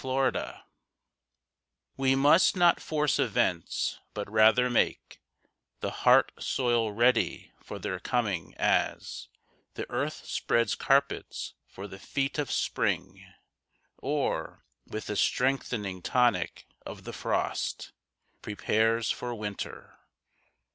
PREPARATION 0.03 0.61
We 1.95 2.15
must 2.15 2.55
not 2.57 2.79
force 2.79 3.19
events, 3.19 3.99
but 4.15 4.27
rather 4.31 4.67
make 4.67 5.21
The 5.81 5.91
heart 5.91 6.31
soil 6.39 6.91
ready 6.91 7.51
for 7.61 7.77
their 7.77 7.99
coming, 7.99 8.55
as 8.55 9.27
The 9.75 9.87
earth 9.91 10.25
spreads 10.25 10.73
carpets 10.73 11.53
for 11.67 11.87
the 11.87 11.99
feet 11.99 12.39
of 12.39 12.51
Spring, 12.51 13.23
Or, 13.99 14.65
with 14.87 15.05
the 15.05 15.15
strengthening 15.15 16.01
tonic 16.01 16.65
of 16.83 17.03
the 17.03 17.13
frost, 17.13 17.91
Prepares 18.41 19.11
for 19.11 19.35
winter. 19.35 19.99